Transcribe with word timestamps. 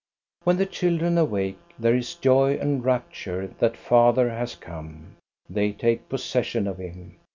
When 0.45 0.57
the 0.57 0.65
children 0.65 1.19
awake, 1.19 1.59
there 1.77 1.93
is 1.93 2.15
joy 2.15 2.57
and 2.57 2.83
rapture 2.83 3.53
that 3.59 3.77
father 3.77 4.31
has 4.31 4.55
come. 4.55 5.17
They 5.47 5.73
take 5.73 6.09
possession 6.09 6.65
of 6.65 6.79
him. 6.79 7.17